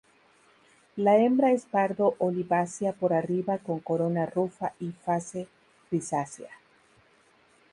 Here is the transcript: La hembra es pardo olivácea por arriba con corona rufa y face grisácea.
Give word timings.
La 0.95 1.17
hembra 1.17 1.51
es 1.51 1.67
pardo 1.67 2.15
olivácea 2.17 2.91
por 2.91 3.13
arriba 3.13 3.59
con 3.59 3.81
corona 3.81 4.25
rufa 4.25 4.73
y 4.79 4.93
face 4.93 5.47
grisácea. 5.91 6.49